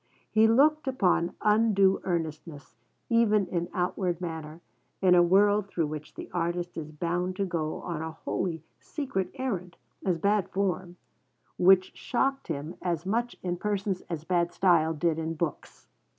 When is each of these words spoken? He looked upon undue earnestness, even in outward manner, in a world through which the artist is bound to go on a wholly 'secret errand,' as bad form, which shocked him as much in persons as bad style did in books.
He 0.31 0.47
looked 0.47 0.87
upon 0.87 1.35
undue 1.43 2.01
earnestness, 2.03 2.75
even 3.07 3.45
in 3.45 3.69
outward 3.71 4.19
manner, 4.19 4.59
in 4.99 5.13
a 5.13 5.21
world 5.21 5.67
through 5.67 5.85
which 5.85 6.15
the 6.15 6.27
artist 6.31 6.75
is 6.75 6.91
bound 6.91 7.35
to 7.35 7.45
go 7.45 7.75
on 7.83 8.01
a 8.01 8.09
wholly 8.09 8.63
'secret 8.79 9.29
errand,' 9.35 9.77
as 10.03 10.17
bad 10.17 10.49
form, 10.49 10.95
which 11.59 11.95
shocked 11.95 12.47
him 12.47 12.77
as 12.81 13.05
much 13.05 13.35
in 13.43 13.57
persons 13.57 14.01
as 14.09 14.23
bad 14.23 14.51
style 14.51 14.95
did 14.95 15.19
in 15.19 15.35
books. 15.35 15.87